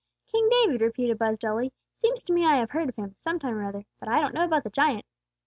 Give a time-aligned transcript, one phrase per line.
[0.25, 3.63] "King David!" repeated Buz, dully, "seems to me I have heard of him, sometime or
[3.65, 5.05] other; but I don't know about the giant."